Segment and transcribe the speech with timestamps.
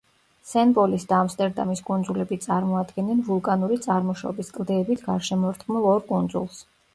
[0.51, 6.65] სენ-პოლის და ამსტერდამის კუნძულები წარმოადგენენ ვულკანური წარმოშობის, კლდეებით გარშემორტყმულ ორ კუნძულს.